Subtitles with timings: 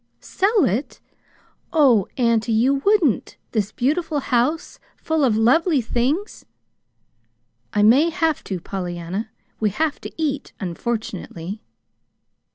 [0.19, 0.99] "Sell it!
[1.71, 6.43] Oh, auntie, you wouldn't this beautiful house full of lovely things!"
[7.71, 9.29] "I may have to, Pollyanna.
[9.59, 11.61] We have to eat unfortunately."